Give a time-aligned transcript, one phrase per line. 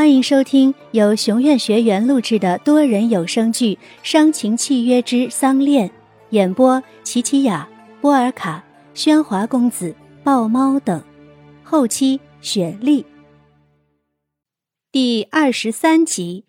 [0.00, 5.86] 欢迎收听由熊院学员录制的多人有声剧《伤情契约之丧恋》，
[6.30, 7.68] 演播：琪琪雅、
[8.00, 9.94] 波尔卡、喧哗公子、
[10.24, 11.04] 豹猫等，
[11.62, 13.04] 后期雪莉。
[14.90, 16.46] 第二十三集。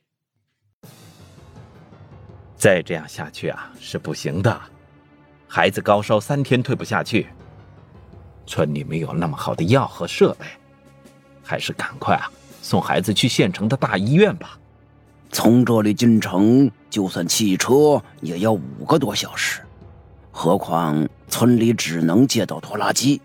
[2.55, 4.61] 再这样下去啊，是不行的。
[5.45, 7.27] 孩子高烧三天退不下去，
[8.47, 10.45] 村里没有那么好的药和设备，
[11.43, 12.31] 还是赶快啊！
[12.62, 14.58] 送孩子去县城的大医院吧。
[15.31, 19.62] 从这里进城，就算汽车也要五个多小时，
[20.31, 23.21] 何况村里只能借到拖拉机，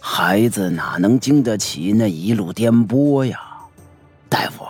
[0.00, 3.40] 孩子哪能经得起那一路颠簸呀？
[4.28, 4.66] 大夫，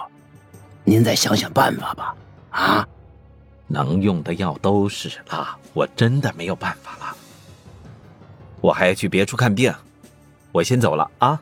[0.84, 2.14] 您再想想办法吧。
[2.50, 2.88] 啊，
[3.66, 7.16] 能用的药都使了，我真的没有办法了。
[8.60, 9.74] 我还要去别处看病，
[10.52, 11.40] 我先走了啊，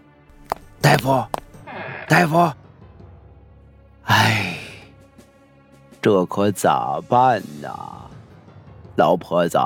[0.80, 1.22] 大夫。
[2.12, 2.52] 大夫，
[4.04, 4.54] 哎，
[6.02, 7.70] 这可咋办呢？
[8.96, 9.58] 老婆子，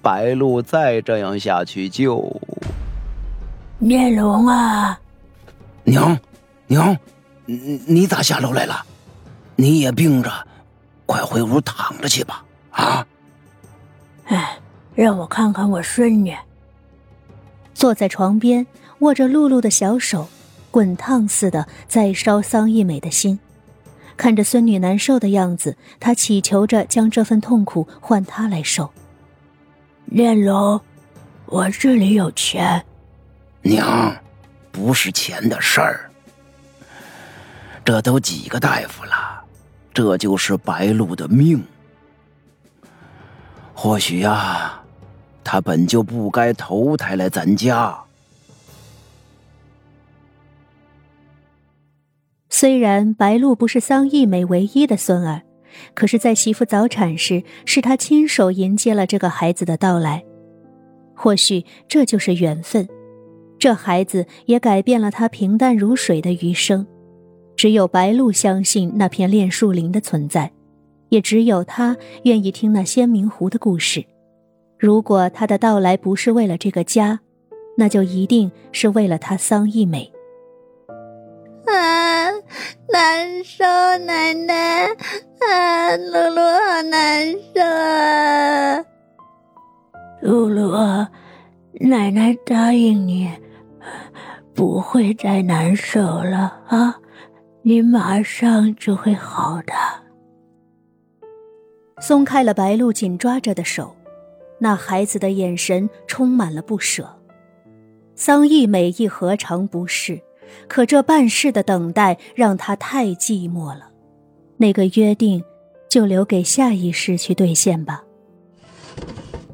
[0.00, 2.40] 白露再这样下去就……
[3.80, 5.00] 面龙啊，
[5.82, 6.16] 娘，
[6.68, 6.96] 娘，
[7.44, 7.56] 你
[7.88, 8.86] 你咋下楼来了？
[9.56, 10.30] 你也病着，
[11.06, 12.44] 快回屋躺着去吧。
[12.70, 13.04] 啊！
[14.26, 14.56] 哎，
[14.94, 16.32] 让我看看我孙女。
[17.74, 18.64] 坐在床边，
[19.00, 20.28] 握着露露的小手。
[20.70, 23.38] 滚烫似的在烧桑一美的心，
[24.16, 28.90] 看着孙女难受的样子，他祈求着将这份痛苦换他来受。
[30.06, 30.80] 炼龙，
[31.46, 32.84] 我这里有钱。
[33.62, 34.14] 娘，
[34.70, 36.10] 不是钱的事儿。
[37.84, 39.42] 这都几个大夫了，
[39.94, 41.64] 这就是白鹿的命。
[43.74, 44.80] 或许呀，
[45.42, 47.98] 他本就不该投胎来咱家。
[52.60, 55.42] 虽然白露不是桑义美唯一的孙儿，
[55.94, 60.24] 可是，在媳妇早产时，是他亲手迎接了这个孩子的到来。
[61.14, 62.88] 或许这就是缘分，
[63.60, 66.84] 这孩子也改变了他平淡如水的余生。
[67.54, 70.50] 只有白露相信那片炼树林的存在，
[71.10, 74.04] 也只有他愿意听那仙明湖的故事。
[74.76, 77.20] 如果他的到来不是为了这个家，
[77.76, 80.12] 那就一定是为了他桑义美。
[81.74, 82.30] 啊，
[82.92, 83.64] 难受，
[84.04, 84.86] 奶奶，
[85.40, 88.84] 啊，露露好难受啊！
[90.20, 90.72] 露露，
[91.80, 93.30] 奶奶答应你，
[94.54, 96.96] 不会再难受了啊，
[97.62, 99.72] 你马上就会好的。
[102.00, 103.94] 松开了白露紧抓着的手，
[104.58, 107.08] 那孩子的眼神充满了不舍。
[108.14, 110.20] 桑义美亦何尝不是？
[110.68, 113.90] 可这半世的等待让他太寂寞了，
[114.56, 115.42] 那个约定，
[115.88, 118.02] 就留给下一世去兑现吧。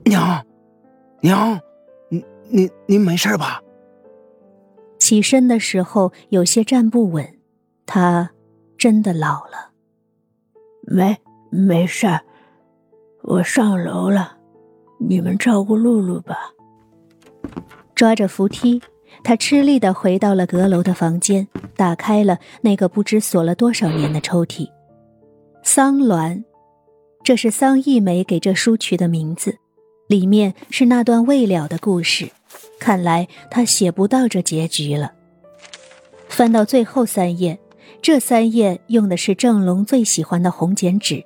[0.05, 0.45] 娘，
[1.21, 1.61] 娘，
[2.09, 3.61] 您您您没事吧？
[4.99, 7.39] 起身的时候有些站不稳，
[7.85, 8.31] 他
[8.79, 9.71] 真的老了。
[10.87, 11.17] 没
[11.51, 12.21] 没事儿，
[13.23, 14.37] 我上楼了，
[14.99, 16.37] 你们照顾露露吧。
[17.95, 18.83] 抓着扶梯。
[19.23, 24.69] 他吃力的回到了阁楼的房间，打开了那个不知锁了多少年的抽屉。
[25.63, 26.43] 桑鸾，
[27.23, 29.57] 这是桑一美给这书取的名字，
[30.09, 32.29] 里面是那段未了的故事。
[32.79, 35.13] 看来他写不到这结局了。
[36.29, 37.59] 翻到最后三页，
[38.03, 41.25] 这三页用的是郑龙最喜欢的红剪纸。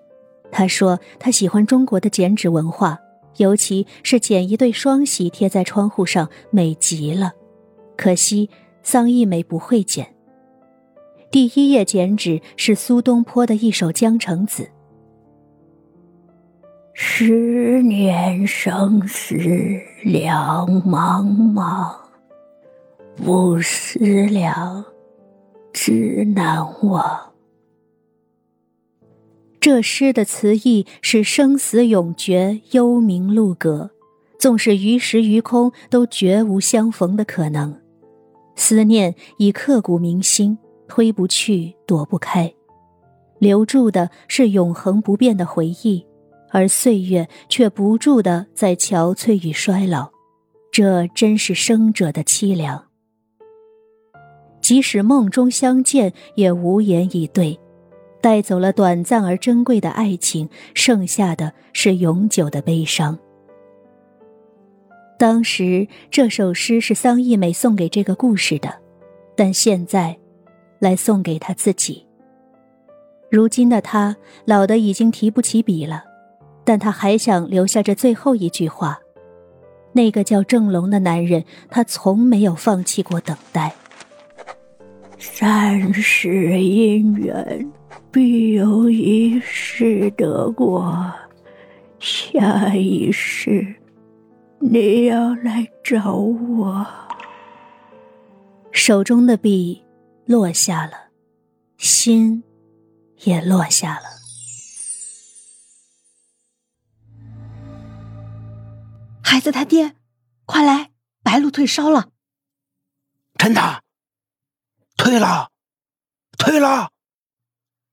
[0.53, 2.98] 他说他喜欢中国的剪纸文化，
[3.38, 7.32] 尤其是剪一对双喜贴在窗户上，美极了。
[7.98, 8.48] 可惜
[8.82, 10.14] 桑义美不会剪。
[11.32, 14.62] 第一页剪纸是苏东坡的一首《江城子》
[16.94, 19.34] ：“十年生死
[20.04, 21.94] 两茫茫，
[23.16, 24.84] 不思量，
[25.72, 27.33] 只难忘。”
[29.60, 33.91] 这诗的词意是生死永绝，幽冥路隔，
[34.39, 37.77] 纵使于时于空，都绝无相逢的可能。
[38.59, 40.59] 思念已刻骨铭心，
[40.89, 42.53] 推不去，躲不开，
[43.39, 46.05] 留住的是永恒不变的回忆，
[46.51, 50.10] 而岁月却不住的在憔悴与衰老，
[50.72, 52.84] 这真是生者的凄凉。
[54.61, 57.57] 即使梦中相见，也无言以对，
[58.21, 63.16] 带走了短暂而珍贵的爱情，剩下的是永久的悲伤。
[65.18, 68.72] 当时这首诗是桑义美送给这个故事的，
[69.34, 70.16] 但现在，
[70.78, 72.06] 来送给他自己。
[73.28, 76.04] 如今的他老的已经提不起笔了，
[76.65, 79.00] 但他还想留下这最后一句话。
[79.92, 83.74] 那个叫郑龙的男人，他从没有放弃过等待。
[85.18, 87.68] 三世姻缘，
[88.12, 91.12] 必有一世得过。
[91.98, 93.74] 下一世，
[94.60, 96.87] 你要来找我。
[98.72, 99.84] 手中的笔
[100.27, 101.10] 落下了，
[101.77, 102.43] 心
[103.19, 104.07] 也落下了。
[109.22, 109.95] 孩子他爹，
[110.47, 110.91] 快来！
[111.22, 112.11] 白鹿退烧了。
[113.37, 113.83] 真的？
[114.97, 115.51] 退了，
[116.39, 116.91] 退了。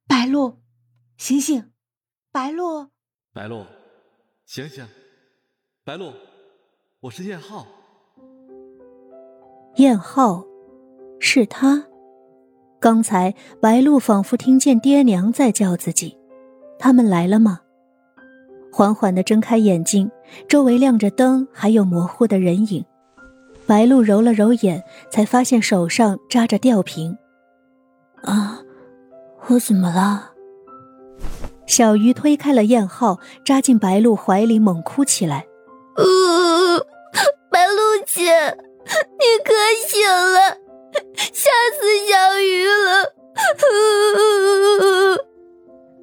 [0.08, 0.62] 白鹿，
[1.18, 1.72] 醒醒！
[2.32, 2.90] 白鹿，
[3.34, 3.66] 白鹿，
[4.46, 4.88] 醒醒！
[5.84, 6.14] 白鹿，
[7.06, 7.68] 我是燕浩。
[9.76, 10.44] 燕浩，
[11.20, 11.86] 是他。
[12.80, 13.32] 刚才
[13.62, 16.18] 白露仿佛听见爹娘在叫自己，
[16.80, 17.60] 他们来了吗？
[18.74, 20.10] 缓缓的睁开眼睛，
[20.48, 22.84] 周围亮着灯，还有模糊的人影。
[23.68, 27.16] 白露揉了揉眼，才发现手上扎着吊瓶。
[28.24, 28.62] 啊，
[29.46, 30.32] 我怎么了？
[31.68, 35.46] 小鱼推开了燕浩，扎进白露怀里，猛哭起来。
[35.98, 36.02] 呜，
[38.16, 38.32] 姐，
[39.20, 39.54] 你可
[39.86, 40.58] 醒了，
[41.34, 43.12] 吓死小鱼了！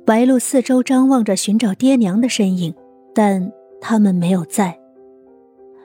[0.05, 2.75] 白露四周张望着，寻找爹娘的身影，
[3.15, 3.51] 但
[3.81, 4.79] 他们没有在。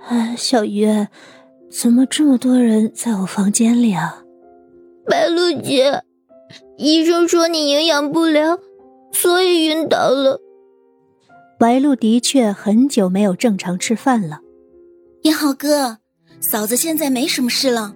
[0.10, 1.08] 哎，小鱼，
[1.72, 4.26] 怎么这么多人在我房间里啊？
[5.06, 6.04] 白露姐，
[6.76, 8.60] 医生说你营养不良，
[9.14, 10.42] 所以晕倒了。
[11.58, 14.42] 白露的确很久没有正常吃饭了。
[15.24, 16.00] 燕浩哥，
[16.40, 17.96] 嫂子现在没什么事了，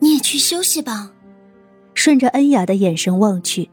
[0.00, 1.12] 你也去休息吧。
[1.94, 3.70] 顺着恩雅的眼神望去。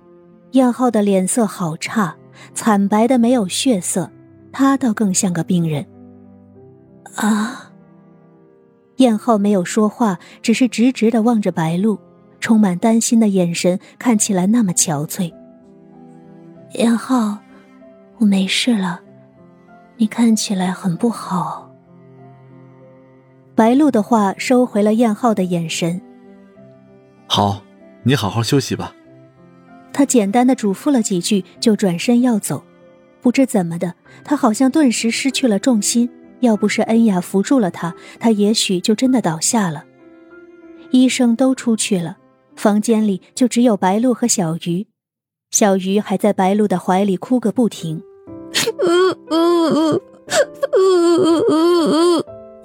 [0.51, 2.15] 燕浩的脸色好差，
[2.53, 4.11] 惨白的没有血色，
[4.51, 5.85] 他倒更像个病人。
[7.15, 7.71] 啊！
[8.97, 11.99] 燕浩没有说话，只是直直的望着白露，
[12.39, 15.33] 充满担心的眼神看起来那么憔悴。
[16.75, 17.39] 燕浩，
[18.19, 19.01] 我没事了，
[19.97, 21.72] 你看起来很不好。
[23.55, 26.01] 白露的话收回了燕浩的眼神。
[27.27, 27.63] 好，
[28.03, 28.95] 你好好休息吧。
[29.91, 32.63] 他简单的嘱咐了几句，就转身要走。
[33.21, 36.09] 不知怎么的，他好像顿时失去了重心。
[36.39, 39.85] 要不是恩雅扶住了他，他也许就真的倒下了。
[40.91, 42.17] 医生都出去了，
[42.55, 44.87] 房间里就只有白露和小鱼。
[45.51, 48.01] 小鱼还在白露的怀里哭个不停。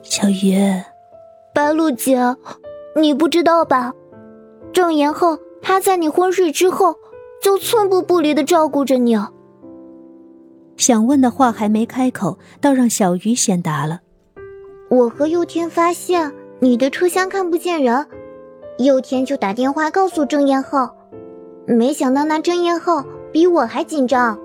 [0.02, 0.56] 小鱼，
[1.54, 2.18] 白露姐，
[2.96, 3.92] 你不知道吧？
[4.72, 6.94] 郑延浩他在你昏睡之后。
[7.40, 9.16] 就寸步不离的照顾着你。
[10.76, 14.00] 想问的话还没开口，倒让小鱼先答了。
[14.90, 18.04] 我和佑天发现你的车厢看不见人，
[18.78, 20.92] 佑天就打电话告诉郑彦浩，
[21.64, 24.36] 没想到那郑彦浩比我还紧张，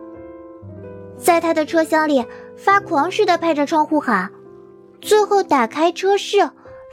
[1.18, 2.24] 在他的车厢里
[2.56, 4.32] 发狂似的拍着窗户喊，
[5.04, 6.50] 最后打开车室，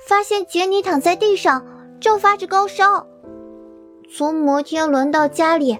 [0.06, 1.64] 发现杰尼躺在地上
[2.00, 3.06] 正发着高烧，
[4.12, 5.78] 从摩天轮到家里。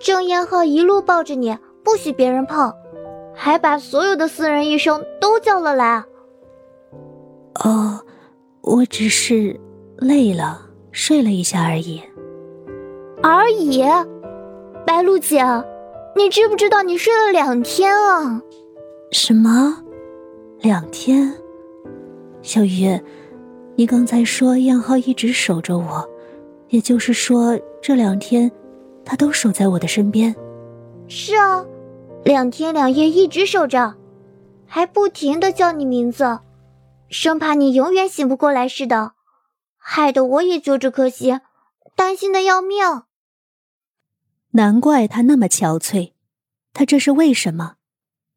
[0.00, 2.72] 郑彦浩一路抱着你，不许别人碰，
[3.34, 6.04] 还把所有的私人医生都叫了来。
[7.64, 8.00] 哦，
[8.62, 9.58] 我只是
[9.96, 10.60] 累了，
[10.92, 12.00] 睡了一下而已。
[13.22, 13.82] 而已，
[14.86, 15.44] 白露姐，
[16.16, 18.40] 你知不知道你睡了两天啊？
[19.10, 19.82] 什么？
[20.60, 21.32] 两天？
[22.42, 23.00] 小鱼，
[23.76, 26.08] 你刚才说燕浩一直守着我，
[26.68, 28.50] 也就是说这两天。
[29.04, 30.36] 他都守在我的身边，
[31.08, 31.64] 是啊，
[32.24, 33.94] 两天两夜一直守着，
[34.66, 36.40] 还不停的叫你名字，
[37.08, 39.12] 生怕你永远醒不过来似的，
[39.78, 41.40] 害得我也揪着颗心，
[41.96, 42.84] 担心的要命。
[44.50, 46.12] 难怪他那么憔悴，
[46.74, 47.76] 他这是为什么？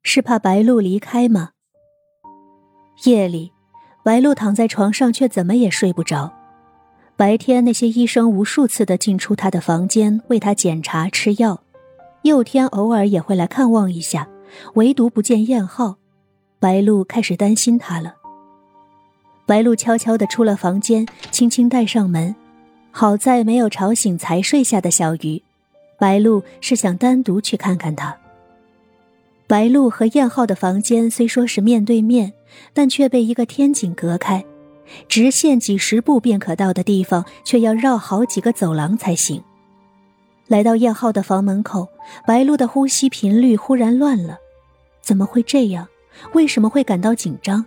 [0.04, 1.50] 是怕白露离开吗？
[3.04, 3.52] 夜里，
[4.04, 6.32] 白露躺在床上，却怎么也睡不着。
[7.16, 11.62] 白天那些医生无数次的进出他的房间为他检查吃药，
[12.24, 14.28] 佑天偶尔也会来看望一下，
[14.74, 15.98] 唯独不见燕浩，
[16.60, 18.16] 白露开始担心他了。
[19.46, 22.36] 白露悄悄的出了房间，轻轻带上门，
[22.90, 25.44] 好在没有吵醒才睡下的小鱼。
[26.00, 28.18] 白露是想单独去看看他。
[29.52, 32.32] 白露和燕浩的房间虽说是面对面，
[32.74, 34.42] 但却被一个天井隔开。
[35.10, 39.44] 直线几十步便可到的地方，却要绕好几个走廊才行。
[40.48, 41.90] 来到燕浩的房门口，
[42.26, 44.38] 白露的呼吸频率忽然乱了，
[45.02, 45.86] 怎么会这样？
[46.32, 47.66] 为什么会感到紧张？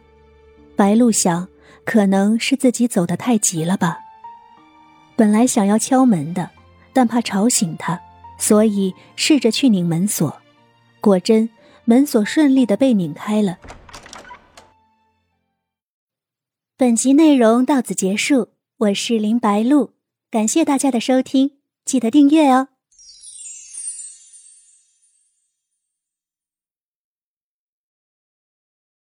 [0.75, 1.47] 白露想，
[1.85, 3.99] 可能是自己走得太急了吧。
[5.17, 6.49] 本来想要敲门的，
[6.95, 8.01] 但怕吵醒他，
[8.39, 10.35] 所以试着去拧门锁。
[11.03, 11.47] 果真，
[11.85, 13.59] 门锁顺利的被拧开了。
[16.77, 18.49] 本集内容到此结束，
[18.79, 19.93] 我是林白露，
[20.31, 21.53] 感谢大家的收听，
[21.85, 22.69] 记得订阅哦。